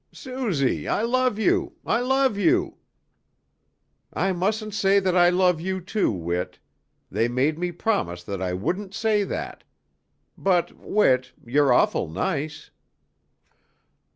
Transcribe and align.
"Suzy, 0.11 0.87
I 0.87 1.03
love 1.03 1.37
you, 1.37 1.75
I 1.85 1.99
love 1.99 2.35
you!" 2.35 2.77
"I 4.11 4.31
mustn't 4.31 4.73
say 4.73 4.99
that 4.99 5.15
I 5.15 5.29
love 5.29 5.61
you 5.61 5.79
too, 5.79 6.11
Whit. 6.11 6.57
They 7.11 7.27
made 7.27 7.59
me 7.59 7.71
promise 7.71 8.23
that 8.23 8.41
I 8.41 8.53
wouldn't 8.53 8.95
say 8.95 9.23
that. 9.23 9.63
But 10.35 10.71
Whit, 10.75 11.33
you're 11.45 11.71
awful 11.71 12.07
nice." 12.09 12.71